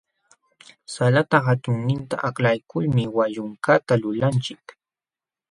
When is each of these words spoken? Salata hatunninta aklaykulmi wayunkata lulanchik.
Salata 0.93 1.37
hatunninta 1.45 2.15
aklaykulmi 2.29 3.03
wayunkata 3.17 3.93
lulanchik. 4.01 4.63